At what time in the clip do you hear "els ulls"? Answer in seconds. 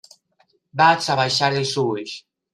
1.61-2.17